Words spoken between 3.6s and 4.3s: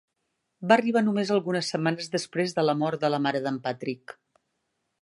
Patrick.